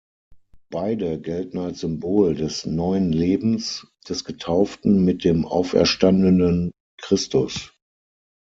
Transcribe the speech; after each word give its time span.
Beide 0.71 1.21
gelten 1.21 1.59
als 1.59 1.81
Symbol 1.81 2.33
des 2.33 2.65
neuen 2.65 3.11
Lebens 3.11 3.85
des 4.09 4.25
Getauften 4.25 5.05
mit 5.05 5.23
dem 5.23 5.45
auferstandenen 5.45 6.71
Christus. 6.97 7.75